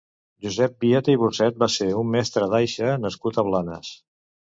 [0.43, 3.93] Josep Vieta i Burcet va ser un mestre d'aixa nascut a Blanes.